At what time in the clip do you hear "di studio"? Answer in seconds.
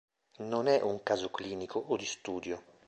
1.95-2.63